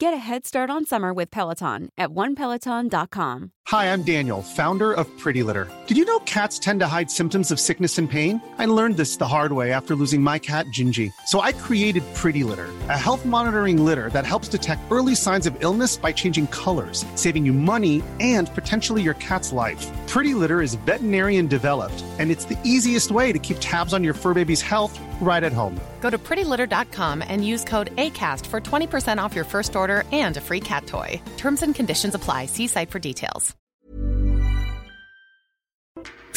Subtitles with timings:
[0.00, 3.50] Get a head start on summer with Peloton at onepeloton.com.
[3.66, 5.70] Hi, I'm Daniel, founder of Pretty Litter.
[5.88, 8.40] Did you know cats tend to hide symptoms of sickness and pain?
[8.58, 11.12] I learned this the hard way after losing my cat, Gingy.
[11.26, 15.56] So I created Pretty Litter, a health monitoring litter that helps detect early signs of
[15.58, 19.84] illness by changing colors, saving you money and potentially your cat's life.
[20.06, 24.14] Pretty Litter is veterinarian developed, and it's the easiest way to keep tabs on your
[24.14, 25.78] fur baby's health right at home.
[26.00, 30.40] Go to prettylitter.com and use code ACAST for 20% off your first order and a
[30.40, 31.20] free cat toy.
[31.36, 32.46] Terms and conditions apply.
[32.46, 33.54] See site for details.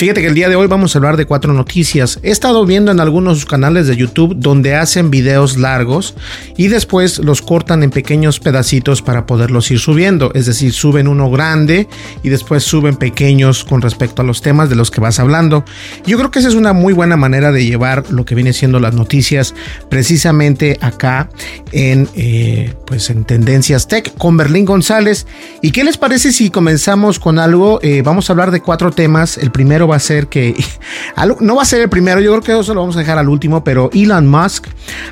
[0.01, 2.19] Fíjate que el día de hoy vamos a hablar de cuatro noticias.
[2.23, 6.15] He estado viendo en algunos canales de YouTube donde hacen videos largos
[6.57, 10.31] y después los cortan en pequeños pedacitos para poderlos ir subiendo.
[10.33, 11.87] Es decir, suben uno grande
[12.23, 15.65] y después suben pequeños con respecto a los temas de los que vas hablando.
[16.03, 18.79] Yo creo que esa es una muy buena manera de llevar lo que viene siendo
[18.79, 19.53] las noticias
[19.87, 21.29] precisamente acá
[21.71, 25.27] en, eh, pues en Tendencias Tech con Berlín González.
[25.61, 27.79] ¿Y qué les parece si comenzamos con algo?
[27.83, 29.37] Eh, vamos a hablar de cuatro temas.
[29.37, 30.55] El primero va a ser que,
[31.39, 33.29] no va a ser el primero, yo creo que eso lo vamos a dejar al
[33.29, 34.67] último, pero Elon Musk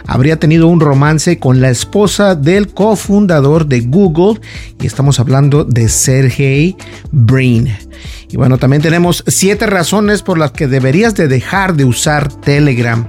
[0.08, 4.42] habría tenido un romance con la esposa del cofundador de Google
[4.82, 6.76] y estamos hablando de Sergey
[7.12, 7.70] Brin.
[8.30, 13.08] Y bueno, también tenemos siete razones por las que deberías de dejar de usar Telegram.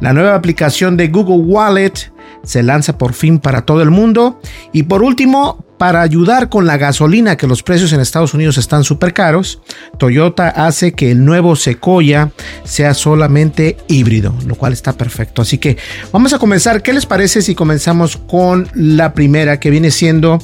[0.00, 2.12] La nueva aplicación de Google Wallet
[2.44, 4.40] se lanza por fin para todo el mundo.
[4.72, 8.84] Y por último, para ayudar con la gasolina, que los precios en Estados Unidos están
[8.84, 9.60] súper caros,
[9.96, 12.32] Toyota hace que el nuevo Sequoia
[12.64, 15.42] sea solamente híbrido, lo cual está perfecto.
[15.42, 15.76] Así que
[16.12, 16.82] vamos a comenzar.
[16.82, 20.38] ¿Qué les parece si comenzamos con la primera, que viene siendo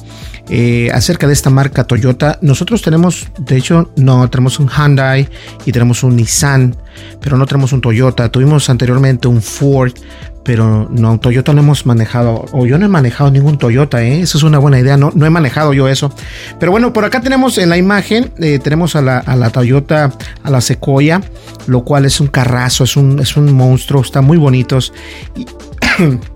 [0.49, 2.39] eh, acerca de esta marca Toyota?
[2.41, 5.27] Nosotros tenemos, de hecho, no, tenemos un Hyundai
[5.65, 6.75] y tenemos un Nissan,
[7.19, 8.29] pero no tenemos un Toyota.
[8.29, 9.91] Tuvimos anteriormente un Ford,
[10.45, 14.21] pero no, Toyota no hemos manejado, o yo no he manejado ningún Toyota, ¿eh?
[14.21, 16.11] eso es una buena idea, no, no he manejado yo eso.
[16.59, 20.11] Pero bueno, por acá tenemos en la imagen, eh, tenemos a la, Toyota,
[20.43, 21.21] a la Sequoia,
[21.67, 24.93] lo cual es un carrazo, es un, es un monstruo, está muy bonitos.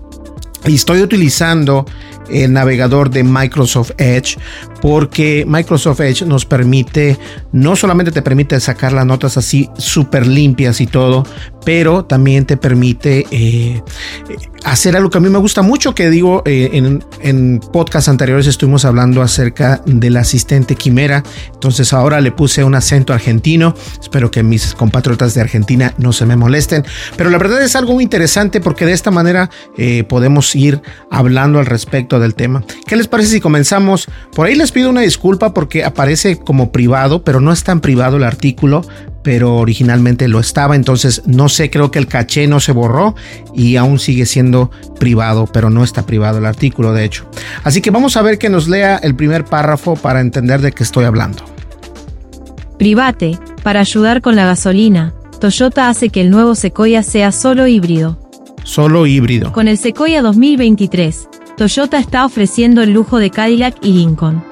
[0.66, 1.86] Y estoy utilizando
[2.30, 4.36] el navegador de Microsoft Edge
[4.80, 7.18] porque Microsoft Edge nos permite,
[7.52, 11.24] no solamente te permite sacar las notas así súper limpias y todo,
[11.64, 13.82] pero también te permite eh,
[14.64, 18.46] hacer algo que a mí me gusta mucho, que digo, eh, en, en podcasts anteriores
[18.46, 24.42] estuvimos hablando acerca del asistente Quimera, entonces ahora le puse un acento argentino, espero que
[24.42, 26.84] mis compatriotas de Argentina no se me molesten,
[27.16, 30.80] pero la verdad es algo muy interesante porque de esta manera eh, podemos ir
[31.10, 32.64] hablando al respecto del tema.
[32.86, 34.08] ¿Qué les parece si comenzamos?
[34.34, 38.16] Por ahí les pido una disculpa porque aparece como privado, pero no es tan privado
[38.16, 38.82] el artículo,
[39.22, 43.14] pero originalmente lo estaba, entonces no sé, creo que el caché no se borró
[43.54, 47.28] y aún sigue siendo privado, pero no está privado el artículo, de hecho.
[47.64, 50.82] Así que vamos a ver que nos lea el primer párrafo para entender de qué
[50.82, 51.44] estoy hablando.
[52.78, 58.18] Private, para ayudar con la gasolina, Toyota hace que el nuevo Sequoia sea solo híbrido.
[58.64, 59.52] Solo híbrido.
[59.52, 64.49] Con el Sequoia 2023, Toyota está ofreciendo el lujo de Cadillac y Lincoln.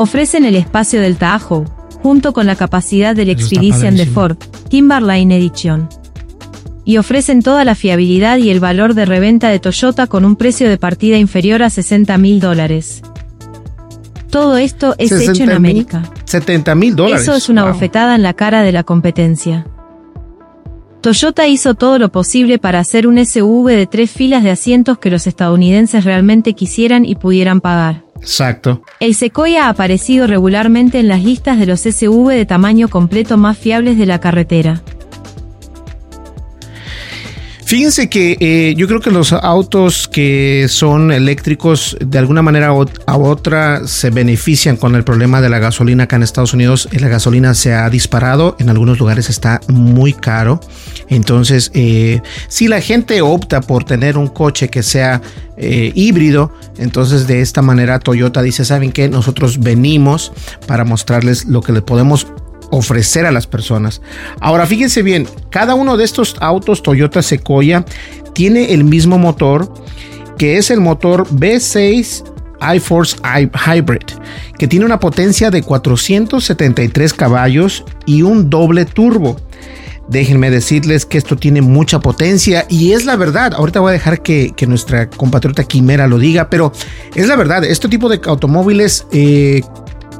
[0.00, 1.64] Ofrecen el espacio del Tahoe,
[2.04, 4.36] junto con la capacidad del Expedition de Ford,
[4.68, 5.88] Timberline Edition.
[6.84, 10.68] Y ofrecen toda la fiabilidad y el valor de reventa de Toyota con un precio
[10.68, 13.02] de partida inferior a 60 mil dólares.
[14.30, 16.04] Todo esto es hecho en América.
[16.26, 17.22] 70 mil dólares.
[17.22, 17.72] Eso es una wow.
[17.72, 19.66] bofetada en la cara de la competencia.
[21.00, 25.10] Toyota hizo todo lo posible para hacer un SUV de tres filas de asientos que
[25.10, 28.07] los estadounidenses realmente quisieran y pudieran pagar.
[28.20, 28.82] Exacto.
[29.00, 33.56] El Sequoia ha aparecido regularmente en las listas de los SUV de tamaño completo más
[33.56, 34.82] fiables de la carretera.
[37.68, 42.86] Fíjense que eh, yo creo que los autos que son eléctricos de alguna manera u
[43.06, 46.88] otra se benefician con el problema de la gasolina acá en Estados Unidos.
[46.92, 50.60] La gasolina se ha disparado, en algunos lugares está muy caro.
[51.10, 55.20] Entonces, eh, si la gente opta por tener un coche que sea
[55.58, 59.10] eh, híbrido, entonces de esta manera Toyota dice, ¿saben qué?
[59.10, 60.32] Nosotros venimos
[60.66, 62.28] para mostrarles lo que le podemos
[62.70, 64.00] ofrecer a las personas.
[64.40, 67.84] Ahora fíjense bien, cada uno de estos autos Toyota Sequoia
[68.34, 69.72] tiene el mismo motor
[70.38, 72.24] que es el motor V6
[72.74, 74.06] iForce Hybrid,
[74.56, 79.36] que tiene una potencia de 473 caballos y un doble turbo.
[80.08, 83.52] Déjenme decirles que esto tiene mucha potencia y es la verdad.
[83.52, 86.72] Ahorita voy a dejar que, nuestra compatriota Quimera lo diga, pero
[87.14, 87.62] es la verdad.
[87.64, 89.60] Este tipo de automóviles eh,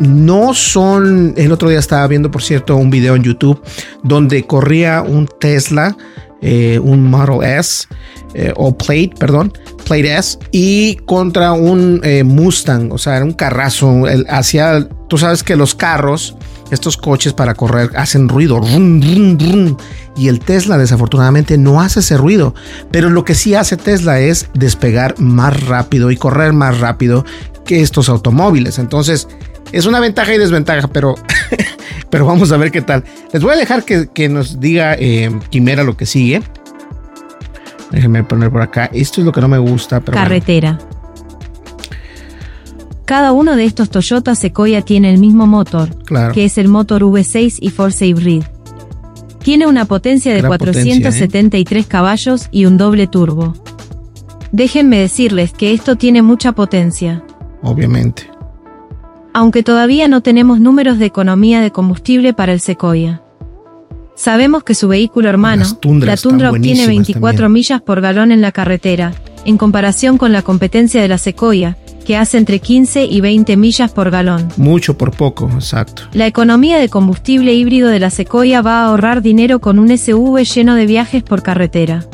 [0.00, 1.34] no son.
[1.36, 3.60] El otro día estaba viendo, por cierto, un video en YouTube
[4.02, 5.96] donde corría un Tesla,
[6.42, 7.86] eh, un Model S
[8.34, 9.52] eh, o Plate, perdón,
[9.84, 14.04] Plate S y contra un Mustang, o sea, era un carrazo.
[14.28, 16.36] hacia, tú sabes que los carros
[16.70, 18.60] estos coches para correr hacen ruido.
[20.16, 22.54] y el Tesla desafortunadamente no hace ese ruido.
[22.90, 27.24] Pero lo que sí hace Tesla es despegar más rápido y correr más rápido
[27.64, 28.78] que estos automóviles.
[28.78, 29.28] Entonces
[29.72, 31.14] es una ventaja y desventaja, pero,
[32.10, 33.04] pero vamos a ver qué tal.
[33.32, 36.42] Les voy a dejar que, nos diga eh, Quimera lo que sigue.
[37.90, 38.90] Déjenme poner por acá.
[38.92, 40.00] Esto es lo que no me gusta.
[40.00, 40.78] Carretera.
[43.04, 45.88] Cada uno de estos Toyota Sequoia tiene el mismo motor,
[46.34, 48.42] que es el motor V6 y Force Hybrid.
[49.42, 51.88] Tiene una potencia de 473 ¿eh?
[51.88, 53.54] caballos y un doble turbo.
[54.52, 57.22] Déjenme decirles que esto tiene mucha potencia.
[57.62, 58.30] Obviamente.
[59.38, 63.22] Aunque todavía no tenemos números de economía de combustible para el Sequoia.
[64.16, 65.64] Sabemos que su vehículo hermano,
[66.00, 69.12] la Tundra obtiene 24 millas por galón en la carretera,
[69.44, 73.92] en comparación con la competencia de la Sequoia, que hace entre 15 y 20 millas
[73.92, 74.48] por galón.
[74.56, 76.02] Mucho por poco, exacto.
[76.14, 80.42] La economía de combustible híbrido de la Sequoia va a ahorrar dinero con un SUV
[80.42, 82.04] lleno de viajes por carretera.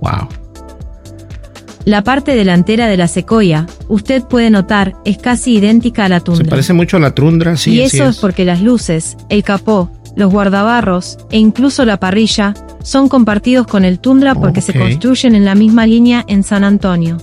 [0.00, 0.28] Wow.
[1.86, 6.44] La parte delantera de la Sequoia, usted puede notar, es casi idéntica a la Tundra.
[6.44, 7.74] Se parece mucho a la Tundra, sí.
[7.74, 13.08] Y eso es porque las luces, el capó, los guardabarros e incluso la parrilla son
[13.08, 17.18] compartidos con el Tundra porque se construyen en la misma línea en San Antonio.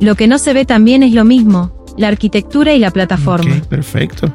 [0.00, 3.60] Lo que no se ve también es lo mismo, la arquitectura y la plataforma.
[3.68, 4.32] perfecto.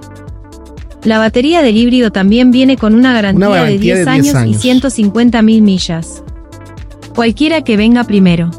[1.06, 5.42] La batería del híbrido también viene con una garantía, de, 10 años, años y 150
[5.42, 6.22] mil millas.
[7.16, 8.52] Cualquiera que venga primero.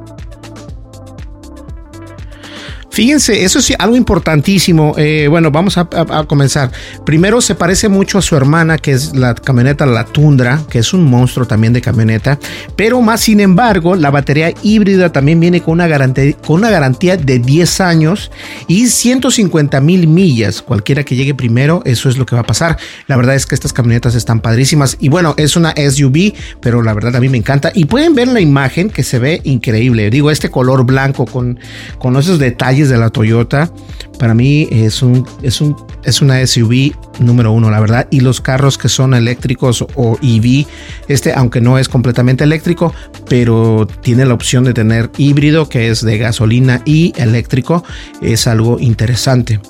[2.94, 4.94] Fíjense, eso es algo importantísimo.
[4.96, 5.84] Eh, bueno, vamos a,
[6.28, 6.70] comenzar.
[7.04, 10.94] Primero, se parece mucho a su hermana, que es la camioneta La Tundra, que es
[10.94, 12.38] un monstruo también de camioneta.
[12.76, 17.16] Pero más sin embargo, la batería híbrida también viene con una garantía, con una garantía
[17.16, 18.30] de 10 años
[18.68, 20.62] y 150 mil millas.
[20.62, 22.78] Cualquiera que llegue primero, eso es lo que va a pasar.
[23.08, 24.98] La verdad es que estas camionetas están padrísimas.
[25.00, 27.72] Y bueno, es una SUV, pero la verdad a mí me encanta.
[27.74, 30.10] Y pueden ver la imagen que se ve increíble.
[30.10, 31.58] Digo, este color blanco con,
[31.98, 33.70] con esos detalles de la Toyota,
[34.18, 38.06] para mí es, un, es, un, es una SUV número uno, la verdad.
[38.10, 40.66] Y los carros que son eléctricos o EV,
[41.08, 42.94] este, aunque no es completamente eléctrico,
[43.28, 47.84] pero tiene la opción de tener híbrido, que es de gasolina y eléctrico,
[48.22, 49.60] es algo interesante.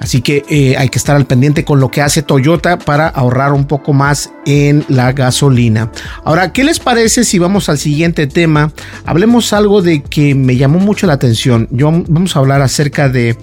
[0.00, 3.52] Así que eh, hay que estar al pendiente con lo que hace Toyota para ahorrar
[3.52, 5.92] un poco más en la gasolina.
[6.24, 8.72] Ahora, ¿qué les parece si vamos al siguiente tema?
[9.04, 11.68] Hablemos algo de que me llamó mucho la atención.
[11.70, 13.36] Yo, vamos a hablar acerca de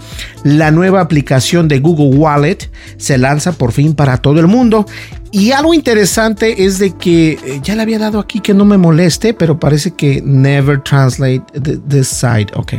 [0.44, 2.71] la nueva aplicación de Google Wallet.
[2.98, 4.88] Se lanza por fin para todo el mundo.
[5.31, 8.77] Y algo interesante es de que eh, ya le había dado aquí que no me
[8.77, 11.44] moleste, pero parece que never translate
[11.88, 12.48] this side.
[12.56, 12.74] Ok.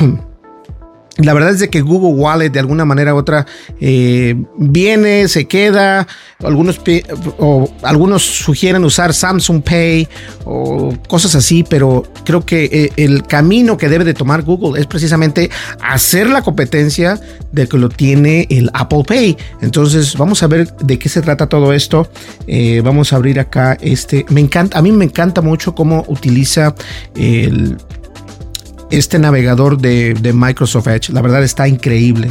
[1.18, 3.46] La verdad es de que Google Wallet de alguna manera u otra
[3.80, 6.08] eh, viene, se queda.
[6.42, 6.80] Algunos,
[7.38, 10.08] o algunos sugieren usar Samsung Pay
[10.44, 14.88] o cosas así, pero creo que eh, el camino que debe de tomar Google es
[14.88, 17.20] precisamente hacer la competencia
[17.52, 19.36] de que lo tiene el Apple Pay.
[19.62, 22.08] Entonces vamos a ver de qué se trata todo esto.
[22.48, 24.26] Eh, vamos a abrir acá este.
[24.30, 26.74] Me encanta, a mí me encanta mucho cómo utiliza
[27.14, 27.76] el
[28.90, 31.12] este navegador de, Microsoft Edge.
[31.12, 32.30] La verdad está increíble.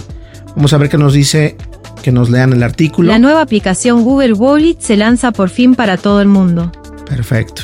[0.55, 1.57] Vamos a ver qué nos dice,
[2.01, 3.07] que nos lean el artículo.
[3.07, 6.71] La nueva aplicación Google Wallet se lanza por fin para todo el mundo.
[7.07, 7.63] Perfecto.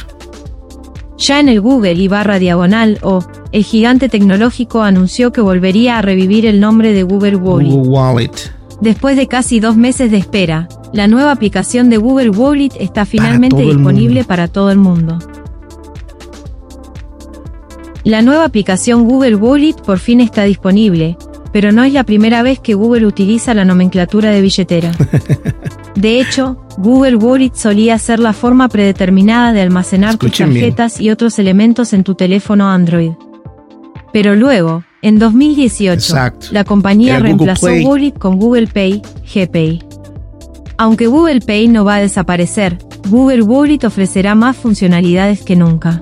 [1.17, 3.19] Ya en el Google y barra diagonal o,
[3.51, 7.69] el gigante tecnológico anunció que volvería a revivir el nombre de Google Wallet.
[7.69, 8.31] Google Wallet.
[8.79, 13.61] Después de casi dos meses de espera, la nueva aplicación de Google Wallet está finalmente
[13.61, 15.19] disponible para todo el mundo.
[18.09, 21.15] La nueva aplicación Google Wallet por fin está disponible,
[21.53, 24.91] pero no es la primera vez que Google utiliza la nomenclatura de billetera.
[25.95, 31.37] De hecho, Google Wallet solía ser la forma predeterminada de almacenar tus tarjetas y otros
[31.37, 33.11] elementos en tu teléfono Android.
[34.11, 36.15] Pero luego, en 2018,
[36.49, 39.83] la compañía reemplazó Wallet con Google Pay, GPay.
[40.79, 46.01] Aunque Google Pay no va a desaparecer, Google Wallet ofrecerá más funcionalidades que nunca.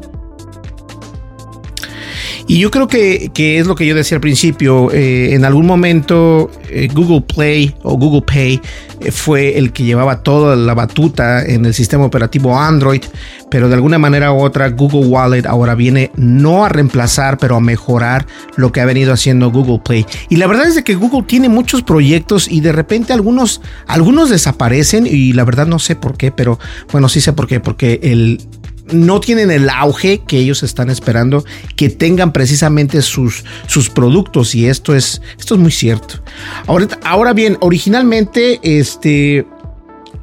[2.49, 5.65] Y yo creo que, que, es lo que yo decía al principio, eh, en algún
[5.65, 8.61] momento eh, Google Play o Google Pay
[9.01, 13.03] eh, fue el que llevaba toda la batuta en el sistema operativo Android,
[13.51, 17.59] pero de alguna manera u otra Google Wallet ahora viene no a reemplazar, pero a
[17.59, 18.25] mejorar
[18.55, 20.05] lo que ha venido haciendo Google Play.
[20.29, 25.05] Y la verdad es que Google tiene muchos proyectos y de repente algunos, algunos desaparecen
[25.05, 26.59] y la verdad no sé por qué, pero
[26.93, 28.39] bueno, sí sé por qué, porque el
[28.91, 31.43] no tienen el auge que ellos están esperando
[31.75, 36.15] que tengan precisamente sus, sus productos y esto es, esto es muy cierto.
[36.67, 39.45] Ahora, ahora bien, originalmente este,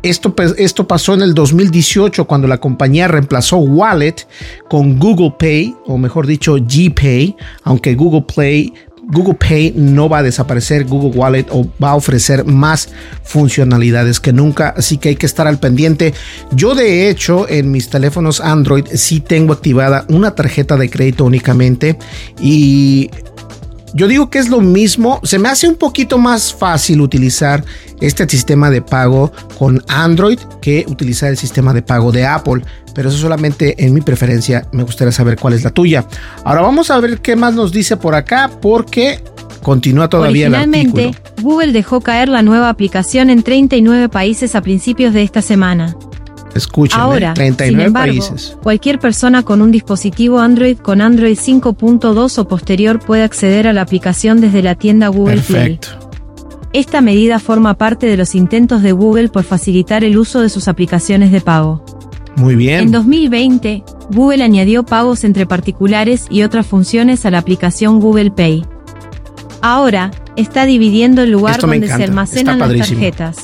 [0.02, 4.26] esto, esto, pasó en el 2018 cuando la compañía reemplazó Wallet
[4.68, 8.72] con Google Pay, o mejor dicho, GPay, aunque Google Play
[9.08, 11.46] Google Pay no va a desaparecer, Google Wallet
[11.82, 12.88] va a ofrecer más
[13.22, 16.14] funcionalidades que nunca, así que hay que estar al pendiente.
[16.52, 21.98] Yo de hecho en mis teléfonos Android sí tengo activada una tarjeta de crédito únicamente
[22.40, 23.10] y
[23.94, 27.64] yo digo que es lo mismo, se me hace un poquito más fácil utilizar
[28.00, 33.08] este sistema de pago con Android que utilizar el sistema de pago de Apple, pero
[33.08, 36.06] eso solamente en mi preferencia, me gustaría saber cuál es la tuya.
[36.44, 39.22] Ahora vamos a ver qué más nos dice por acá porque
[39.62, 41.12] continúa todavía el artículo.
[41.40, 45.96] Google dejó caer la nueva aplicación en 39 países a principios de esta semana.
[46.54, 48.56] Escuchen, Ahora, 39 sin embargo, países.
[48.62, 53.82] cualquier persona con un dispositivo Android con Android 5.2 o posterior puede acceder a la
[53.82, 55.88] aplicación desde la tienda Google Perfecto.
[55.88, 56.04] Play.
[56.72, 60.66] Esta medida forma parte de los intentos de Google por facilitar el uso de sus
[60.66, 61.84] aplicaciones de pago.
[62.36, 62.80] Muy bien.
[62.80, 68.64] En 2020, Google añadió pagos entre particulares y otras funciones a la aplicación Google Pay.
[69.62, 73.43] Ahora, está dividiendo el lugar donde se almacenan las tarjetas.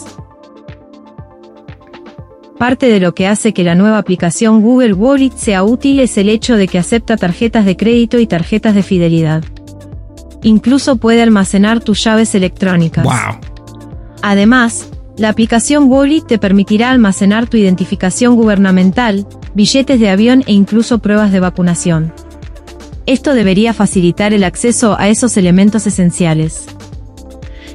[2.60, 6.28] Parte de lo que hace que la nueva aplicación Google Wallet sea útil es el
[6.28, 9.42] hecho de que acepta tarjetas de crédito y tarjetas de fidelidad.
[10.42, 13.02] Incluso puede almacenar tus llaves electrónicas.
[13.02, 13.40] Wow.
[14.20, 20.98] Además, la aplicación Wallet te permitirá almacenar tu identificación gubernamental, billetes de avión e incluso
[20.98, 22.12] pruebas de vacunación.
[23.06, 26.66] Esto debería facilitar el acceso a esos elementos esenciales.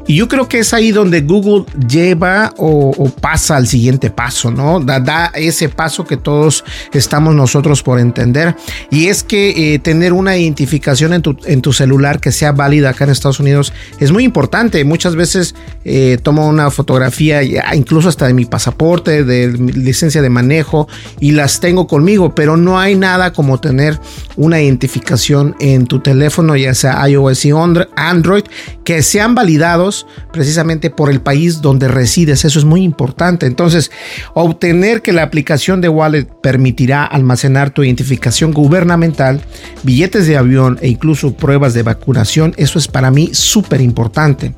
[0.07, 4.51] Y yo creo que es ahí donde Google lleva o, o pasa al siguiente paso,
[4.51, 4.79] ¿no?
[4.79, 8.55] Da, da, ese paso que todos estamos nosotros por entender.
[8.91, 12.89] Y es que eh, tener una identificación en tu, en tu, celular que sea válida
[12.89, 14.83] acá en Estados Unidos es muy importante.
[14.85, 17.43] Muchas veces eh, tomo una fotografía,
[17.73, 20.87] incluso hasta de mi pasaporte, de mi licencia de manejo,
[21.19, 23.99] y las tengo conmigo, pero no hay nada como tener
[24.35, 27.51] una identificación en tu teléfono, ya sea iOS y
[27.95, 28.43] Android,
[28.83, 29.94] que sean validados
[30.31, 32.45] precisamente por el país donde resides.
[32.45, 33.45] Eso es muy importante.
[33.45, 33.91] Entonces,
[34.33, 39.41] obtener que la aplicación de Wallet permitirá almacenar tu identificación gubernamental,
[39.83, 44.53] billetes de avión e incluso pruebas de vacunación, eso es para mí súper importante.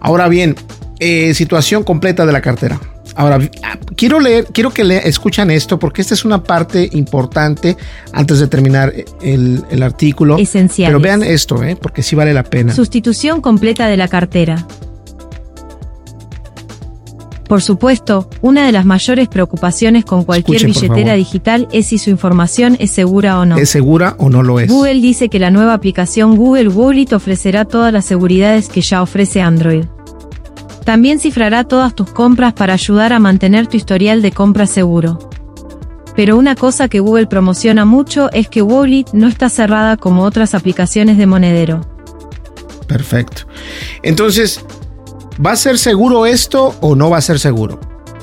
[0.00, 0.54] Ahora bien,
[1.00, 2.80] eh, situación completa de la cartera.
[3.18, 3.40] Ahora,
[3.96, 7.76] quiero leer, quiero que le, escuchan esto porque esta es una parte importante
[8.12, 10.38] antes de terminar el, el artículo.
[10.38, 10.90] Esencial.
[10.90, 11.74] Pero vean esto, ¿eh?
[11.74, 12.72] porque sí vale la pena.
[12.72, 14.64] Sustitución completa de la cartera.
[17.48, 22.10] Por supuesto, una de las mayores preocupaciones con cualquier Escuchen, billetera digital es si su
[22.10, 23.56] información es segura o no.
[23.56, 24.70] ¿Es segura o no lo es?
[24.70, 29.40] Google dice que la nueva aplicación Google Wallet ofrecerá todas las seguridades que ya ofrece
[29.40, 29.86] Android.
[30.88, 35.18] También cifrará todas tus compras para ayudar a mantener tu historial de compras seguro.
[36.16, 40.54] Pero una cosa que Google promociona mucho es que Wallet no está cerrada como otras
[40.54, 41.82] aplicaciones de monedero.
[42.86, 43.42] Perfecto.
[44.02, 44.64] Entonces,
[45.44, 47.78] ¿va a ser seguro esto o no va a ser seguro?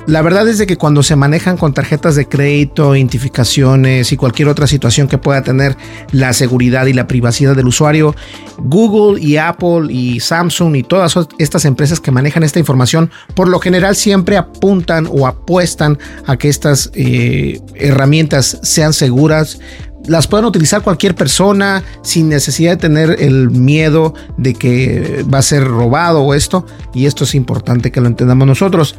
[0.08, 4.50] La verdad es de que cuando se manejan con tarjetas de crédito, identificaciones y cualquier
[4.50, 5.76] otra situación que pueda tener
[6.12, 8.16] la seguridad y la privacidad del usuario,
[8.60, 13.60] Google y Apple y Samsung y todas estas empresas que manejan esta información, por lo
[13.60, 15.98] general siempre apuntan o apuestan
[16.28, 19.60] a que estas eh, herramientas sean seguras,
[20.08, 25.42] las puedan utilizar cualquier persona sin necesidad de tener el miedo de que va a
[25.42, 26.66] ser robado o esto.
[26.94, 28.96] Y esto es importante que lo entendamos nosotros.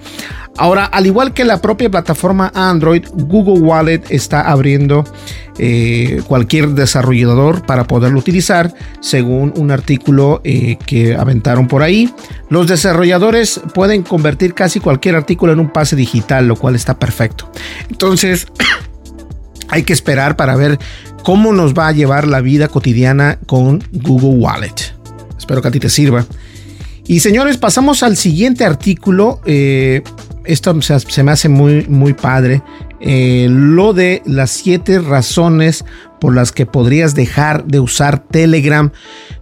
[0.58, 5.04] Ahora, al igual que la propia plataforma Android, Google Wallet está abriendo
[5.58, 12.12] eh, cualquier desarrollador para poderlo utilizar, según un artículo eh, que aventaron por ahí.
[12.48, 17.50] Los desarrolladores pueden convertir casi cualquier artículo en un pase digital, lo cual está perfecto.
[17.90, 18.46] Entonces...
[19.68, 20.78] hay que esperar para ver
[21.22, 24.94] cómo nos va a llevar la vida cotidiana con Google Wallet.
[25.38, 26.24] Espero que a ti te sirva.
[27.06, 29.40] Y señores, pasamos al siguiente artículo.
[29.44, 30.02] Eh,
[30.44, 32.62] esto se, se, me hace muy, muy padre.
[33.00, 35.84] Eh, lo de las siete razones
[36.20, 38.90] por las que podrías dejar de usar Telegram.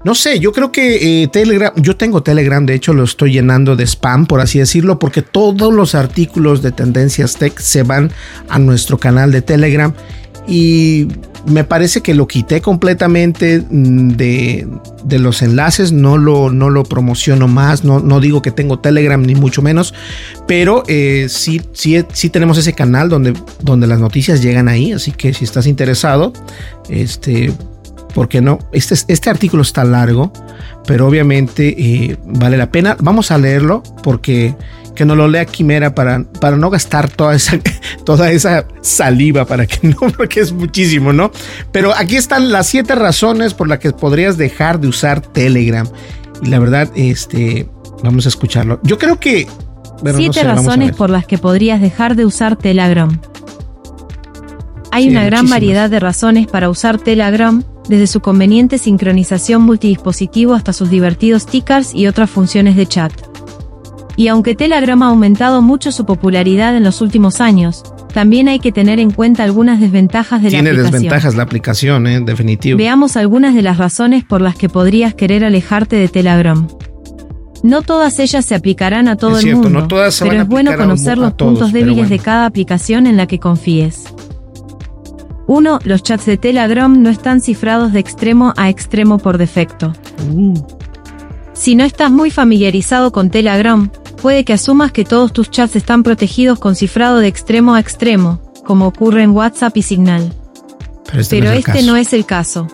[0.05, 3.77] No sé, yo creo que eh, Telegram, yo tengo Telegram, de hecho lo estoy llenando
[3.77, 8.11] de spam, por así decirlo, porque todos los artículos de Tendencias Tech se van
[8.49, 9.93] a nuestro canal de Telegram
[10.47, 11.09] y
[11.47, 14.69] me parece que lo quité completamente mm, de,
[15.19, 19.35] los enlaces, no lo, no lo promociono más, no, no, digo que tengo Telegram ni
[19.35, 19.95] mucho menos,
[20.47, 25.13] pero eh, sí, sí, sí, tenemos ese canal donde, donde las noticias llegan ahí, así
[25.13, 26.33] que si estás interesado,
[26.89, 27.53] este,
[28.15, 28.59] ¿por qué no?
[28.73, 30.33] Este, este artículo está largo,
[30.87, 32.97] pero obviamente eh, vale la pena.
[33.01, 34.55] Vamos a leerlo porque
[34.95, 37.59] que no lo lea Quimera para, para no gastar toda esa,
[38.05, 41.31] toda esa saliva, para que no, porque es muchísimo, ¿no?
[41.73, 45.87] Pero aquí están las siete razones por las que podrías dejar de usar Telegram.
[46.43, 47.69] Y la verdad, este,
[48.03, 48.81] vamos a escucharlo.
[48.83, 49.47] Yo creo que...
[50.17, 53.21] siete razones por las que podrías dejar de usar Telegram.
[54.91, 60.73] Hay una gran variedad de razones para usar Telegram, desde su conveniente sincronización multidispositivo hasta
[60.73, 63.34] sus divertidos tickers y otras funciones de chat.
[64.17, 68.71] Y aunque Telegram ha aumentado mucho su popularidad en los últimos años, también hay que
[68.71, 70.77] tener en cuenta algunas desventajas de la aplicación.
[70.77, 72.21] Tiene desventajas la aplicación, ¿eh?
[72.21, 72.79] definitivo.
[72.79, 76.69] Veamos algunas de las razones por las que podrías querer alejarte de Telegram.
[77.65, 81.73] No todas ellas se aplicarán a todo el mundo, pero es bueno conocer los puntos
[81.73, 84.05] débiles de cada aplicación en la que confíes.
[85.47, 85.79] 1.
[85.85, 89.93] Los chats de Telegram no están cifrados de extremo a extremo por defecto.
[90.31, 90.55] Uh.
[91.53, 93.91] Si no estás muy familiarizado con Telegram,
[94.25, 98.41] puede que asumas que todos tus chats están protegidos con cifrado de extremo a extremo,
[98.65, 100.33] como ocurre en WhatsApp y Signal.
[101.05, 102.67] Pero este, no, es, este no es el caso.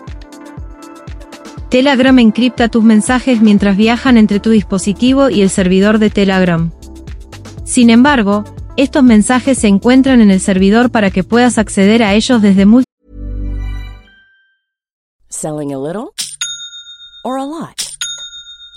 [1.67, 6.71] Telegram encripta tus mensajes mientras viajan entre tu dispositivo y el servidor de Telegram.
[7.65, 8.45] Sin embargo,
[8.77, 12.85] estos mensajes se encuentran en el servidor para que puedas acceder a ellos desde múltiples.
[15.27, 16.13] Selling a little
[17.25, 17.90] or a lot.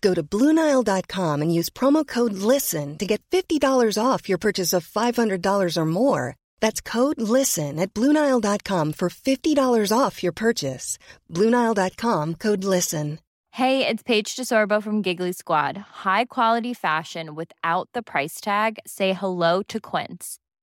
[0.00, 4.86] Go to Bluenile.com and use promo code LISTEN to get $50 off your purchase of
[4.86, 6.36] $500 or more.
[6.60, 10.98] That's code LISTEN at Bluenile.com for $50 off your purchase.
[11.32, 13.18] Bluenile.com code LISTEN.
[13.56, 15.78] Hey, it's Paige DeSorbo from Giggly Squad.
[16.04, 18.78] High quality fashion without the price tag?
[18.86, 20.38] Say hello to Quince.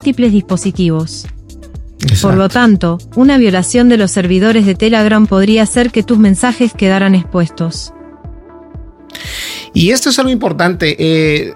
[0.00, 1.26] Múltiples dispositivos.
[2.20, 6.74] Por lo tanto, una violación de los servidores de Telegram podría hacer que tus mensajes
[6.74, 7.92] quedaran expuestos.
[9.72, 10.96] Y esto es algo importante.
[10.98, 11.54] Eh,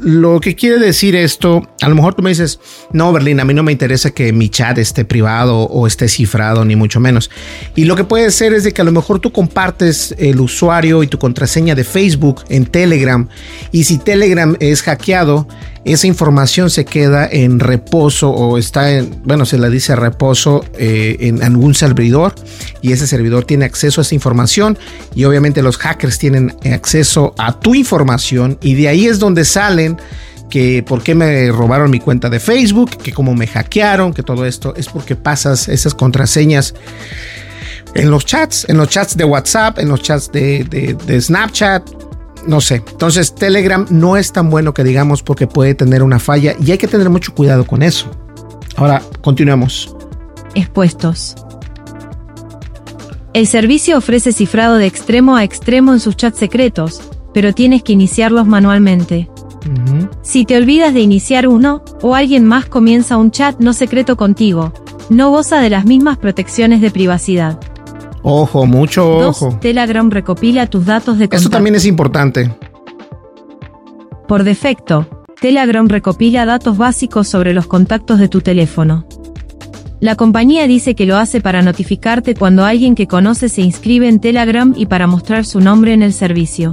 [0.00, 2.58] lo que quiere decir esto, a lo mejor tú me dices,
[2.92, 6.64] no, Berlín, a mí no me interesa que mi chat esté privado o esté cifrado,
[6.64, 7.30] ni mucho menos.
[7.76, 11.02] Y lo que puede ser es de que a lo mejor tú compartes el usuario
[11.02, 13.28] y tu contraseña de Facebook en Telegram.
[13.70, 15.46] Y si Telegram es hackeado,
[15.84, 21.16] esa información se queda en reposo o está en, bueno, se le dice reposo eh,
[21.20, 22.34] en algún servidor
[22.82, 24.78] y ese servidor tiene acceso a esa información
[25.14, 29.98] y obviamente los hackers tienen acceso a tu información y de ahí es donde salen
[30.50, 34.44] que por qué me robaron mi cuenta de Facebook, que cómo me hackearon, que todo
[34.46, 36.74] esto es porque pasas esas contraseñas
[37.94, 41.82] en los chats, en los chats de WhatsApp, en los chats de, de Snapchat,
[42.46, 42.82] no sé.
[42.90, 46.78] Entonces Telegram no es tan bueno que digamos porque puede tener una falla y hay
[46.78, 48.10] que tener mucho cuidado con eso.
[48.76, 49.94] Ahora, continuemos.
[50.54, 51.36] Expuestos.
[53.34, 57.00] El servicio ofrece cifrado de extremo a extremo en sus chats secretos,
[57.32, 59.30] pero tienes que iniciarlos manualmente.
[60.22, 64.72] Si te olvidas de iniciar uno, o alguien más comienza un chat no secreto contigo,
[65.08, 67.58] no goza de las mismas protecciones de privacidad.
[68.22, 69.58] Ojo, mucho ojo.
[69.60, 71.36] Telegram recopila tus datos de contacto.
[71.36, 72.54] Esto también es importante.
[74.28, 79.06] Por defecto, Telegram recopila datos básicos sobre los contactos de tu teléfono.
[80.00, 84.20] La compañía dice que lo hace para notificarte cuando alguien que conoce se inscribe en
[84.20, 86.72] Telegram y para mostrar su nombre en el servicio.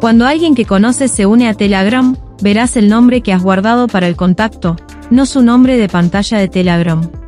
[0.00, 4.06] Cuando alguien que conoces se une a Telegram, verás el nombre que has guardado para
[4.06, 4.76] el contacto,
[5.10, 7.19] no su nombre de pantalla de Telegram.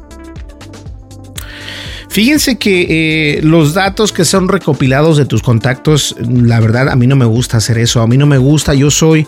[2.13, 7.07] Fíjense que eh, los datos que son recopilados de tus contactos, la verdad a mí
[7.07, 9.27] no me gusta hacer eso, a mí no me gusta, yo soy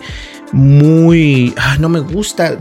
[0.51, 1.55] muy...
[1.79, 2.59] no me gusta,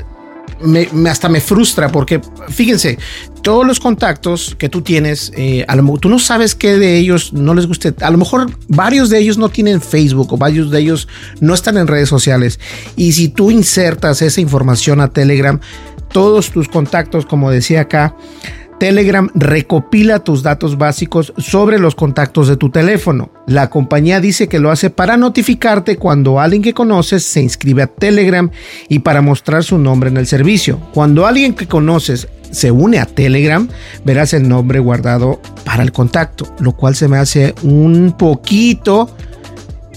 [0.63, 2.99] me, hasta me frustra porque fíjense,
[3.43, 5.67] todos los contactos que tú tienes, eh,
[6.01, 7.93] tú no sabes qué de ellos no les guste.
[8.01, 11.07] A lo mejor varios de ellos no tienen Facebook o varios de ellos
[11.41, 12.59] no están en redes sociales.
[12.97, 15.61] Y si tú insertas esa información a Telegram,
[16.09, 18.17] todos tus contactos, como decía acá,
[18.85, 23.31] Telegram recopila tus datos básicos sobre los contactos de tu teléfono.
[23.47, 27.87] La compañía dice que lo hace para notificarte cuando alguien que conoces se inscribe a
[27.87, 28.51] Telegram
[28.91, 30.79] y para mostrar su nombre en el servicio.
[30.93, 33.67] Cuando alguien que conoces se une a Telegram,
[34.05, 39.09] verás el nombre guardado para el contacto, lo cual se me hace un poquito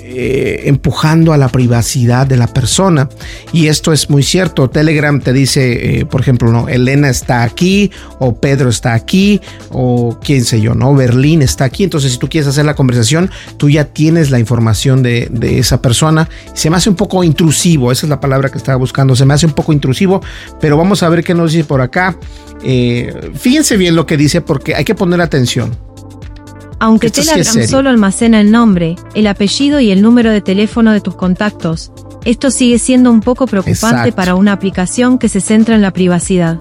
[0.10, 3.10] eh, empujando a la privacidad de la persona.
[3.52, 4.70] Y esto es muy cierto.
[4.70, 10.18] Telegram te dice, eh, por ejemplo, no, Elena está aquí, o Pedro está aquí, o
[10.24, 10.96] quién sé yo, ¿no?
[10.96, 11.84] Berlín está aquí.
[11.84, 16.30] Entonces, si tú quieres hacer la conversación, tú ya tienes la información de, esa persona.
[16.54, 19.14] Se me hace un poco intrusivo, esa es la palabra que estaba buscando.
[19.14, 20.22] Se me hace un poco intrusivo,
[20.62, 22.18] pero vamos a ver qué nos dice por acá.
[22.64, 25.87] Eh, fíjense bien lo que dice porque hay que poner atención.
[26.80, 31.16] Aunque Telegram solo almacena el nombre, el apellido y el número de teléfono de tus
[31.16, 31.92] contactos,
[32.24, 36.60] esto sigue siendo un poco preocupante para una aplicación que se centra en la privacidad.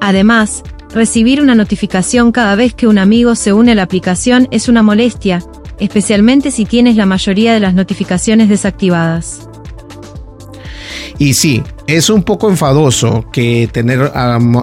[0.00, 0.62] Además,
[0.94, 4.82] recibir una notificación cada vez que un amigo se une a la aplicación es una
[4.82, 5.44] molestia,
[5.78, 9.49] especialmente si tienes la mayoría de las notificaciones desactivadas.
[11.20, 14.10] Y sí, es un poco enfadoso que tener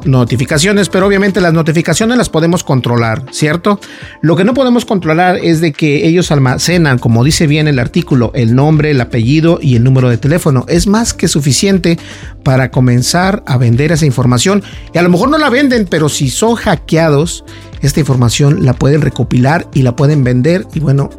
[0.05, 3.79] notificaciones, pero obviamente las notificaciones las podemos controlar, ¿cierto?
[4.21, 8.31] Lo que no podemos controlar es de que ellos almacenan, como dice bien el artículo,
[8.33, 10.65] el nombre, el apellido y el número de teléfono.
[10.67, 11.99] Es más que suficiente
[12.41, 14.63] para comenzar a vender esa información.
[14.95, 17.45] Y a lo mejor no la venden, pero si son hackeados,
[17.83, 20.65] esta información la pueden recopilar y la pueden vender.
[20.73, 21.11] Y bueno...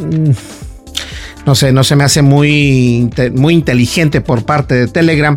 [0.00, 0.30] Mm,
[1.46, 5.36] no sé, no se me hace muy, muy inteligente por parte de Telegram.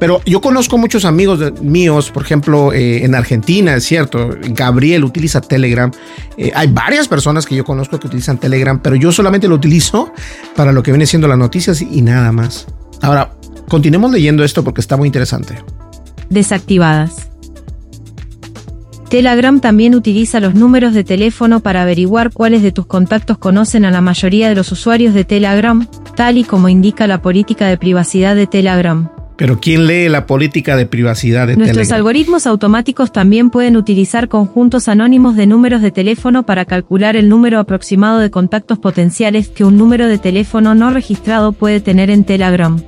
[0.00, 5.40] Pero yo conozco muchos amigos míos, por ejemplo, eh, en Argentina, es cierto, Gabriel utiliza
[5.40, 5.92] Telegram.
[6.36, 10.12] Eh, hay varias personas que yo conozco que utilizan Telegram, pero yo solamente lo utilizo
[10.56, 12.66] para lo que viene siendo las noticias y nada más.
[13.00, 13.32] Ahora,
[13.68, 15.54] continuemos leyendo esto porque está muy interesante.
[16.30, 17.31] Desactivadas.
[19.12, 23.90] Telegram también utiliza los números de teléfono para averiguar cuáles de tus contactos conocen a
[23.90, 28.34] la mayoría de los usuarios de Telegram, tal y como indica la política de privacidad
[28.34, 29.10] de Telegram.
[29.36, 34.88] Pero ¿quién lee la política de privacidad de Nuestros algoritmos automáticos también pueden utilizar conjuntos
[34.88, 39.76] anónimos de números de teléfono para calcular el número aproximado de contactos potenciales que un
[39.76, 42.80] número de teléfono no registrado puede tener en Telegram.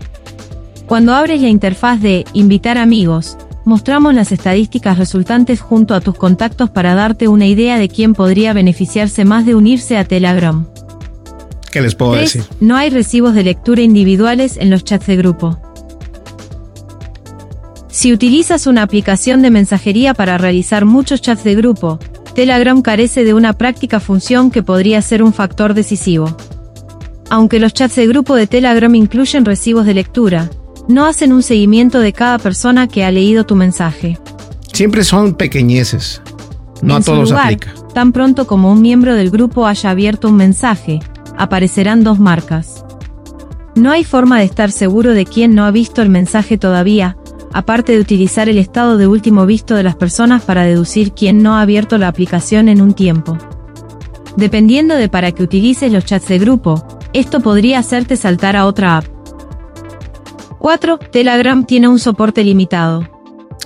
[0.87, 6.71] Cuando abres la interfaz de Invitar amigos, mostramos las estadísticas resultantes junto a tus contactos
[6.71, 10.67] para darte una idea de quién podría beneficiarse más de unirse a Telegram.
[11.73, 12.45] ¿Qué les puedo decir?
[12.61, 15.59] No hay recibos de lectura individuales en los chats de grupo.
[17.89, 21.99] Si utilizas una aplicación de mensajería para realizar muchos chats de grupo,
[22.35, 26.37] Telegram carece de una práctica función que podría ser un factor decisivo.
[27.31, 30.51] Aunque los chats de grupo de Telegram incluyen recibos de lectura,
[30.89, 34.19] no hacen un seguimiento de cada persona que ha leído tu mensaje.
[34.73, 36.21] Siempre son pequeñeces.
[36.83, 37.73] No a todos aplica.
[37.95, 41.01] Tan pronto como un miembro del grupo haya abierto un mensaje,
[41.39, 42.85] aparecerán dos marcas.
[43.75, 47.17] No hay forma de estar seguro de quién no ha visto el mensaje todavía,
[47.53, 51.55] aparte de utilizar el estado de último visto de las personas para deducir quién no
[51.55, 53.39] ha abierto la aplicación en un tiempo.
[54.37, 58.97] Dependiendo de para qué utilices los chats de grupo, esto podría hacerte saltar a otra
[58.97, 59.14] app.
[60.65, 60.99] 4.
[61.13, 63.07] Telegram tiene un soporte limitado.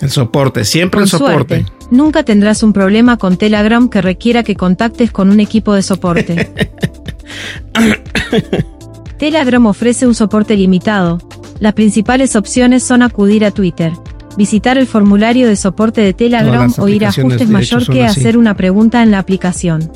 [0.00, 1.64] El soporte, siempre el soporte.
[1.92, 6.50] nunca tendrás un problema con Telegram que requiera que contactes con un equipo de soporte.
[9.16, 11.18] Telegram ofrece un soporte limitado.
[11.60, 13.92] Las principales opciones son acudir a Twitter,
[14.36, 18.56] visitar el formulario de soporte de Telegram o ir a ajustes mayor que hacer una
[18.56, 19.88] pregunta en la aplicación.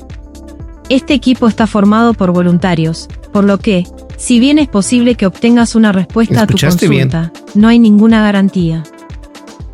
[0.88, 3.82] Este equipo está formado por voluntarios, por lo que,
[4.22, 8.85] si bien es posible que obtengas una respuesta a tu consulta, no hay ninguna garantía.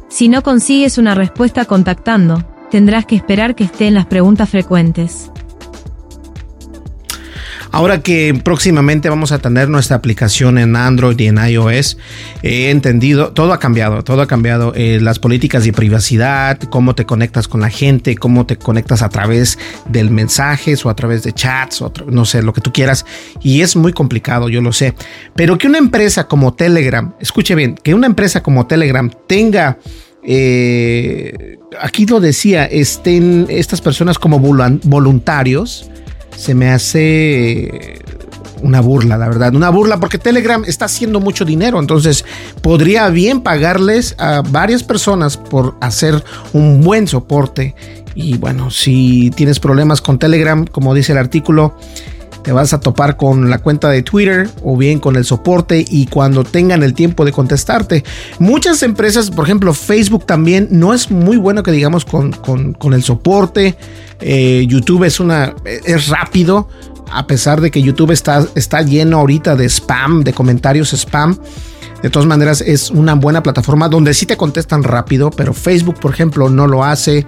[0.09, 5.31] Si no consigues una respuesta contactando, tendrás que esperar que esté en las preguntas frecuentes.
[7.79, 11.97] Ahora que próximamente vamos a tener nuestra aplicación en Android y en iOS,
[12.43, 14.73] he entendido, todo ha cambiado, todo ha cambiado.
[14.75, 19.11] Eh, las políticas de privacidad, cómo te conectas con la gente, cómo te conectas a
[19.11, 23.07] través del mensajes o a través de chats, o no sé, lo que tú quieras.
[23.45, 24.95] Y es muy complicado, yo lo sé.
[25.37, 29.79] Pero que una empresa como Telegram, escuche bien, que una empresa como Telegram tenga...
[30.25, 35.89] Eh, aquí lo decía, estén estas personas como voluntarios,
[36.39, 37.99] se me hace
[38.63, 39.55] una burla, la verdad.
[39.55, 41.81] Una burla porque Telegram está haciendo mucho dinero.
[41.81, 42.25] Entonces
[42.63, 46.23] podría bien pagarles a varias personas por hacer
[46.53, 47.75] un buen soporte.
[48.15, 51.77] Y bueno, si tienes problemas con Telegram, como dice el artículo,
[52.49, 56.07] te vas a topar con la cuenta de Twitter o bien con el soporte y
[56.07, 58.05] cuando tengan el tiempo de contestarte.
[58.39, 63.03] Muchas empresas, por ejemplo Facebook también, no es muy bueno que digamos con, con el
[63.03, 63.77] soporte.
[64.23, 66.71] Eh, YouTube es una es rápido,
[67.13, 71.39] a pesar de que YouTube está, está lleno ahorita de spam, de comentarios spam.
[72.03, 76.13] De todas maneras, es una buena plataforma donde sí te contestan rápido, pero Facebook, por
[76.13, 77.27] ejemplo, no lo hace.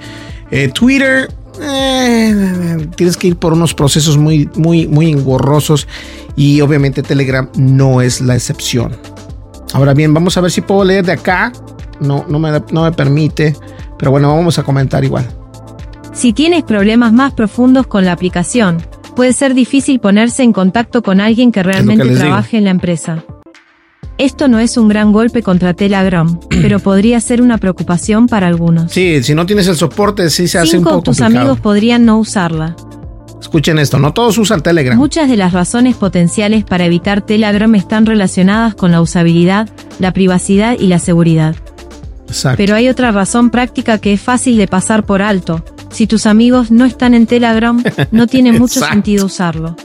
[0.50, 1.28] Eh, Twitter,
[1.62, 5.86] eh, tienes que ir por unos procesos muy, muy, muy engorrosos
[6.36, 8.96] y obviamente Telegram no es la excepción.
[9.72, 11.52] Ahora bien, vamos a ver si puedo leer de acá.
[12.00, 13.54] No, no, me, no me permite,
[13.98, 15.26] pero bueno, vamos a comentar igual.
[16.12, 18.82] Si tienes problemas más profundos con la aplicación,
[19.14, 23.24] puede ser difícil ponerse en contacto con alguien que realmente trabaje en la empresa.
[24.20, 28.92] Esto no es un gran golpe contra Telegram, pero podría ser una preocupación para algunos.
[28.92, 32.18] Sí, si no tienes el soporte, sí se hace un poco tus amigos podrían no
[32.18, 32.76] usarla.
[33.40, 34.98] Escuchen esto, no todos usan Telegram.
[34.98, 40.76] Muchas de las razones potenciales para evitar Telegram están relacionadas con la usabilidad, la privacidad
[40.78, 41.56] y la seguridad.
[42.28, 42.58] Exacto.
[42.58, 46.70] Pero hay otra razón práctica que es fácil de pasar por alto, si tus amigos
[46.70, 49.76] no están en Telegram, no tiene mucho sentido usarlo.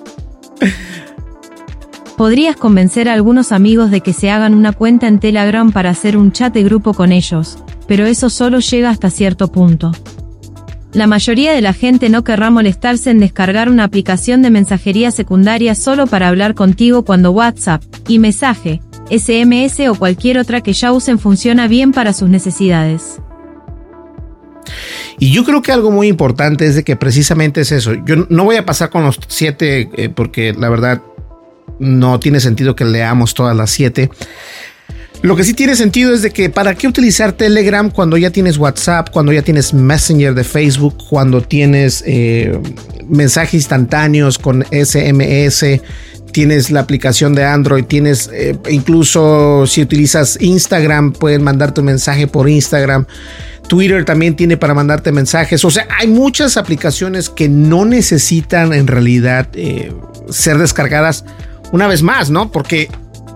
[2.17, 6.15] Podrías convencer a algunos amigos de que se hagan una cuenta en Telegram para hacer
[6.15, 9.91] un chat de grupo con ellos, pero eso solo llega hasta cierto punto.
[10.93, 15.75] La mayoría de la gente no querrá molestarse en descargar una aplicación de mensajería secundaria
[15.75, 18.79] solo para hablar contigo cuando WhatsApp, y mensaje,
[19.11, 23.19] SMS o cualquier otra que ya usen funciona bien para sus necesidades.
[25.19, 27.93] Y yo creo que algo muy importante es de que precisamente es eso.
[28.05, 31.01] Yo no voy a pasar con los siete eh, porque la verdad
[31.79, 34.09] no tiene sentido que leamos todas las siete.
[35.21, 38.57] Lo que sí tiene sentido es de que para qué utilizar Telegram cuando ya tienes
[38.57, 42.59] WhatsApp, cuando ya tienes Messenger de Facebook, cuando tienes eh,
[43.07, 45.81] mensajes instantáneos con SMS,
[46.31, 52.27] tienes la aplicación de Android, tienes eh, incluso si utilizas Instagram, pueden mandar tu mensaje
[52.27, 53.07] por Instagram.
[53.67, 55.65] Twitter también tiene para mandarte mensajes.
[55.65, 59.91] O sea, hay muchas aplicaciones que no necesitan en realidad eh,
[60.29, 61.25] ser descargadas
[61.71, 62.51] una vez más, ¿no?
[62.51, 62.89] Porque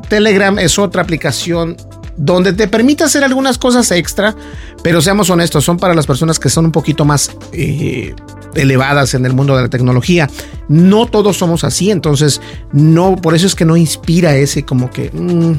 [0.09, 1.77] Telegram es otra aplicación
[2.19, 4.35] donde te permite hacer algunas cosas extra,
[4.83, 8.13] pero seamos honestos, son para las personas que son un poquito más eh,
[8.55, 10.29] elevadas en el mundo de la tecnología.
[10.67, 12.41] No todos somos así, entonces
[12.73, 15.53] no, por eso es que no inspira ese como que mm,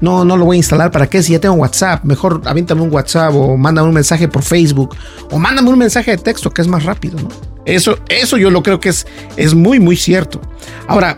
[0.00, 0.90] no, no lo voy a instalar.
[0.90, 1.22] ¿Para qué?
[1.22, 4.96] Si ya tengo WhatsApp, mejor avíntame un WhatsApp o mándame un mensaje por Facebook
[5.30, 7.28] o mándame un mensaje de texto que es más rápido, ¿no?
[7.66, 10.40] Eso, eso yo lo creo que es, es muy, muy cierto.
[10.86, 11.16] Ahora,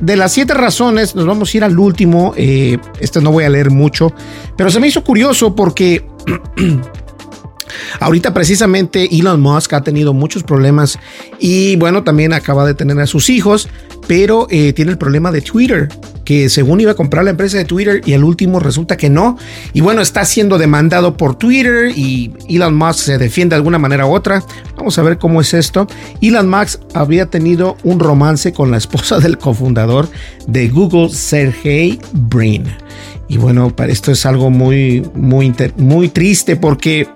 [0.00, 2.34] de las siete razones, nos vamos a ir al último.
[2.36, 4.12] Este no voy a leer mucho,
[4.56, 6.04] pero se me hizo curioso porque
[8.00, 10.98] ahorita precisamente Elon Musk ha tenido muchos problemas
[11.38, 13.68] y bueno, también acaba de tener a sus hijos,
[14.06, 15.88] pero eh, tiene el problema de Twitter
[16.30, 19.36] que según iba a comprar la empresa de Twitter y al último resulta que no.
[19.72, 24.06] Y bueno, está siendo demandado por Twitter y Elon Musk se defiende de alguna manera
[24.06, 24.44] u otra.
[24.76, 25.88] Vamos a ver cómo es esto.
[26.22, 30.08] Elon Musk había tenido un romance con la esposa del cofundador
[30.46, 32.62] de Google, Sergey Brin.
[33.26, 37.08] Y bueno, para esto es algo muy, muy, muy triste porque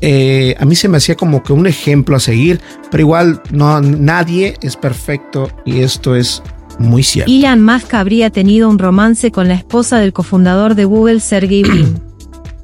[0.00, 3.80] eh, a mí se me hacía como que un ejemplo a seguir, pero igual no,
[3.80, 6.42] nadie es perfecto y esto es
[6.80, 7.30] muy cierto.
[7.30, 12.00] Elon Musk habría tenido un romance con la esposa del cofundador de Google, Sergey Brin.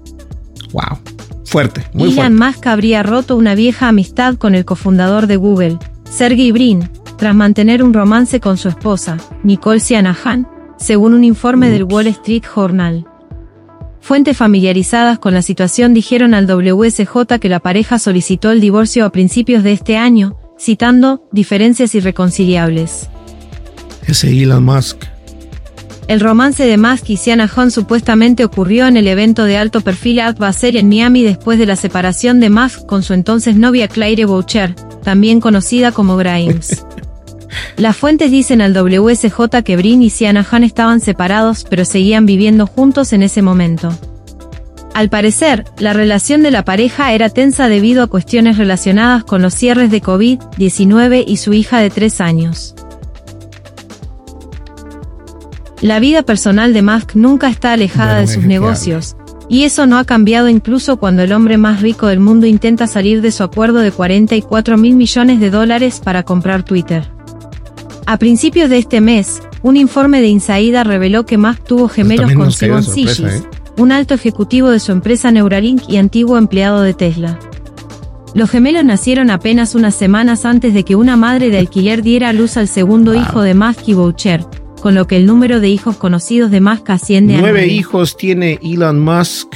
[0.73, 0.99] wow,
[1.45, 5.79] fuerte, muy Elon Musk habría roto una vieja amistad con el cofundador de Google,
[6.11, 10.49] Sergey Brin, tras mantener un romance con su esposa, Nicole Sianahan,
[10.79, 13.07] según un informe del Wall Street Journal.
[14.01, 19.11] Fuentes familiarizadas con la situación dijeron al WSJ que la pareja solicitó el divorcio a
[19.11, 23.11] principios de este año, citando diferencias irreconciliables.
[24.07, 25.05] Ese Elon Musk.
[26.09, 30.21] El romance de Musk y Sienna Hunt supuestamente ocurrió en el evento de alto perfil
[30.21, 34.25] Art Basel en Miami después de la separación de Musk con su entonces novia Claire
[34.25, 36.87] Boucher, también conocida como Grimes.
[37.77, 43.13] Las fuentes dicen al WSJ que Brin y Sianahan estaban separados pero seguían viviendo juntos
[43.13, 43.93] en ese momento.
[44.95, 49.55] Al parecer, la relación de la pareja era tensa debido a cuestiones relacionadas con los
[49.55, 52.75] cierres de COVID-19 y su hija de tres años.
[55.87, 59.17] La vida personal de Musk nunca está alejada de sus negocios,
[59.49, 63.23] y eso no ha cambiado incluso cuando el hombre más rico del mundo intenta salir
[63.23, 67.09] de su acuerdo de 44 mil millones de dólares para comprar Twitter.
[68.05, 72.51] A principios de este mes, un informe de Insaida reveló que Musk tuvo gemelos con
[72.51, 73.45] Simon Sigis, ¿eh?
[73.77, 77.39] un alto ejecutivo de su empresa Neuralink y antiguo empleado de Tesla.
[78.35, 82.33] Los gemelos nacieron apenas unas semanas antes de que una madre de alquiler diera a
[82.33, 84.45] luz al segundo hijo de Musk y Boucher,
[84.81, 88.59] con lo que el número de hijos conocidos de Musk asciende a nueve hijos tiene
[88.63, 89.49] Elon Musk.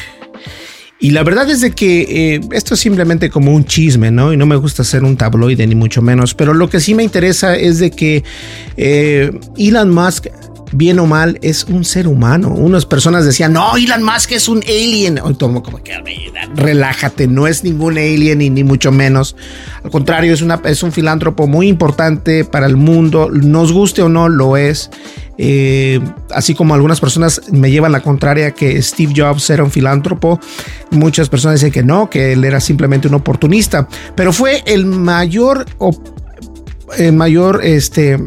[1.03, 4.35] Y la verdad es de que eh, esto es simplemente como un chisme, ¿no?
[4.35, 7.03] Y no me gusta ser un tabloide ni mucho menos, pero lo que sí me
[7.03, 8.23] interesa es de que
[8.77, 10.27] eh, Elon Musk
[10.73, 12.49] bien o mal, es un ser humano.
[12.49, 15.19] Unas personas decían, no, Elon Musk es un alien.
[15.19, 15.93] O tomo como que,
[16.55, 19.37] relájate, no es ningún alien y ni mucho menos.
[19.83, 23.31] Al contrario, es, una, es un filántropo muy importante para el mundo.
[23.31, 24.91] Nos guste o no, lo es.
[25.43, 26.01] Eh,
[26.35, 30.39] así como algunas personas me llevan la contraria que Steve Jobs era un filántropo,
[30.91, 35.65] muchas personas dicen que no, que él era simplemente un oportunista, pero fue el mayor,
[36.99, 38.19] el mayor, este,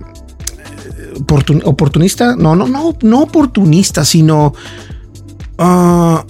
[1.65, 4.53] oportunista, no, no, no, no oportunista, sino...
[5.57, 6.25] Ah,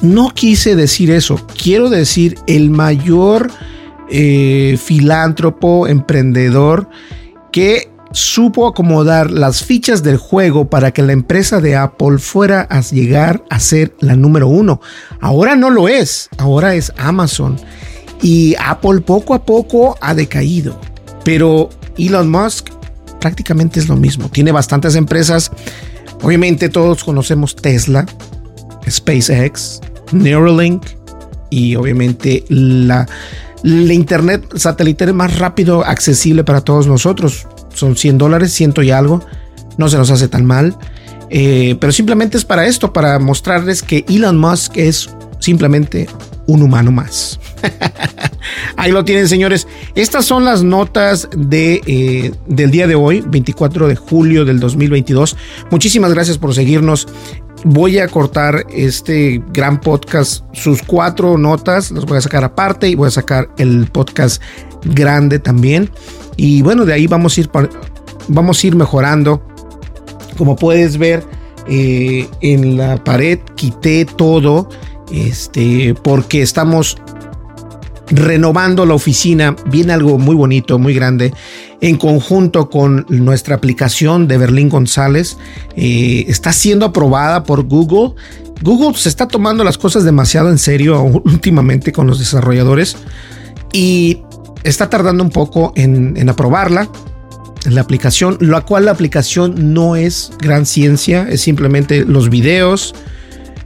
[0.00, 3.50] no quise decir eso, quiero decir el mayor
[4.10, 6.88] eh, filántropo, emprendedor
[7.50, 12.80] que supo acomodar las fichas del juego para que la empresa de Apple fuera a
[12.80, 14.80] llegar a ser la número uno.
[15.20, 17.56] Ahora no lo es, ahora es Amazon.
[18.22, 20.78] Y Apple poco a poco ha decaído.
[21.24, 22.68] Pero Elon Musk
[23.24, 24.28] prácticamente es lo mismo.
[24.28, 25.50] Tiene bastantes empresas.
[26.20, 28.04] Obviamente todos conocemos Tesla,
[28.86, 29.80] SpaceX,
[30.12, 30.84] Neuralink
[31.48, 33.08] y obviamente la,
[33.62, 37.46] internet satelital más rápido accesible para todos nosotros.
[37.72, 39.24] Son 100 dólares, ciento y algo.
[39.78, 40.76] No se nos hace tan mal.
[41.30, 45.08] Eh, pero simplemente es para esto, para mostrarles que Elon Musk es
[45.38, 46.08] simplemente
[46.46, 47.40] un humano más.
[48.76, 49.66] Ahí lo tienen, señores.
[49.94, 55.36] Estas son las notas de, eh, del día de hoy, 24 de julio del 2022.
[55.70, 57.06] Muchísimas gracias por seguirnos.
[57.64, 62.94] Voy a cortar este gran podcast, sus cuatro notas, las voy a sacar aparte y
[62.94, 64.42] voy a sacar el podcast
[64.84, 65.90] grande también.
[66.36, 67.50] Y bueno, de ahí vamos a ir,
[68.28, 69.42] vamos a ir mejorando.
[70.36, 71.24] Como puedes ver,
[71.66, 74.68] eh, en la pared quité todo
[75.14, 76.96] este, porque estamos
[78.08, 79.56] renovando la oficina.
[79.66, 81.32] Viene algo muy bonito, muy grande,
[81.80, 85.38] en conjunto con nuestra aplicación de Berlín González.
[85.76, 88.14] Eh, está siendo aprobada por Google.
[88.62, 92.96] Google se está tomando las cosas demasiado en serio últimamente con los desarrolladores
[93.72, 94.22] y
[94.62, 96.88] está tardando un poco en, en aprobarla
[97.66, 102.94] la aplicación, la cual la aplicación no es gran ciencia, es simplemente los videos,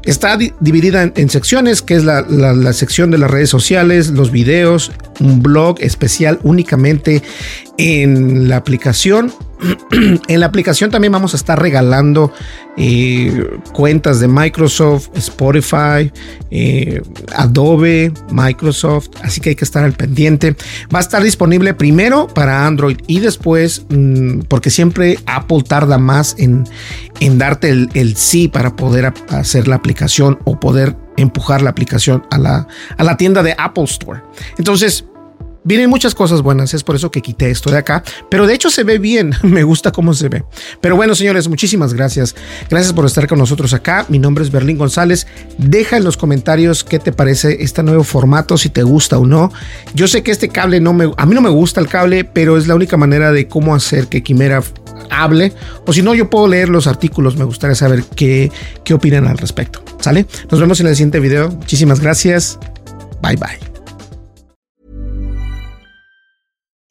[0.09, 4.91] Está dividida en, secciones, que es la, sección de las redes sociales, los videos,
[5.21, 7.23] un blog especial únicamente
[7.77, 9.33] en la aplicación.
[10.29, 12.33] en la aplicación también vamos a estar regalando
[12.77, 16.13] eh, cuentas de Microsoft, Spotify,
[16.51, 17.03] eh,
[17.35, 20.55] Adobe, Microsoft, así que hay que estar al pendiente.
[20.95, 26.37] Va a estar disponible primero para Android y después, mm, porque siempre Apple tarda más
[26.39, 26.65] en,
[27.19, 32.25] en darte el, el sí para poder hacer la aplicación o poder empujar la aplicación
[32.31, 32.67] a la,
[32.97, 34.23] a la tienda de Apple Store.
[34.57, 35.05] Entonces,
[35.69, 38.71] Vienen muchas cosas buenas, es por eso que quité esto de acá, pero de hecho
[38.71, 40.43] se ve bien, me gusta cómo se ve.
[40.81, 42.35] Pero bueno, señores, muchísimas gracias.
[42.71, 44.07] Gracias por estar con nosotros acá.
[44.09, 45.27] Mi nombre es Berlín González.
[45.59, 49.53] Deja en los comentarios qué te parece este nuevo formato, si te gusta o no.
[49.93, 52.57] Yo sé que este cable no me, a mí no me gusta el cable, pero
[52.57, 54.63] es la única manera de cómo hacer que Quimera
[55.11, 55.53] hable.
[55.87, 57.37] O si no, yo puedo leer los artículos.
[57.37, 58.51] Me gustaría saber qué,
[58.85, 59.83] qué opinan al respecto.
[60.01, 60.27] ¿Sale?
[60.51, 61.51] Nos vemos en el siguiente video.
[61.51, 62.59] Muchísimas gracias.
[63.23, 63.59] Bye bye.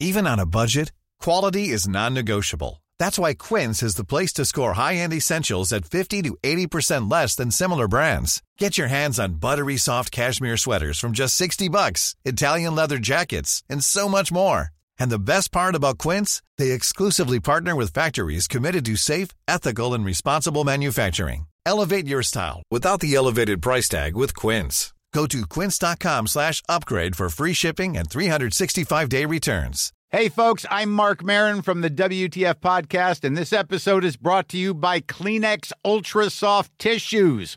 [0.00, 2.80] Even on a budget, quality is non-negotiable.
[3.00, 7.34] That's why Quince is the place to score high-end essentials at 50 to 80% less
[7.34, 8.42] than similar brands.
[8.58, 13.64] Get your hands on buttery soft cashmere sweaters from just 60 bucks, Italian leather jackets,
[13.68, 14.70] and so much more.
[14.98, 19.94] And the best part about Quince, they exclusively partner with factories committed to safe, ethical,
[19.94, 21.46] and responsible manufacturing.
[21.66, 24.92] Elevate your style without the elevated price tag with Quince.
[25.12, 29.92] Go to quince.com slash upgrade for free shipping and 365-day returns.
[30.10, 34.58] Hey, folks, I'm Mark Marin from the WTF Podcast, and this episode is brought to
[34.58, 37.56] you by Kleenex Ultra Soft Tissues